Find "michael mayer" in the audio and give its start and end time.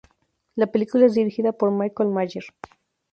1.69-2.45